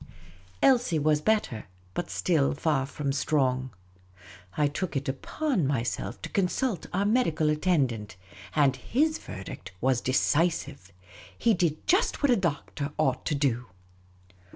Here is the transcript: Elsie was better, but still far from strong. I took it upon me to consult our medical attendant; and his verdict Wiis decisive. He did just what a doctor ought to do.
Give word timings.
Elsie 0.63 0.97
was 0.97 1.21
better, 1.21 1.65
but 1.93 2.09
still 2.09 2.55
far 2.55 2.87
from 2.87 3.11
strong. 3.13 3.69
I 4.57 4.65
took 4.67 4.95
it 4.95 5.07
upon 5.07 5.67
me 5.67 5.83
to 5.85 6.29
consult 6.33 6.87
our 6.91 7.05
medical 7.05 7.51
attendant; 7.51 8.15
and 8.55 8.75
his 8.77 9.19
verdict 9.19 9.73
Wiis 9.79 10.03
decisive. 10.03 10.91
He 11.37 11.53
did 11.53 11.85
just 11.85 12.23
what 12.23 12.31
a 12.31 12.35
doctor 12.35 12.91
ought 12.97 13.25
to 13.27 13.35
do. 13.35 13.67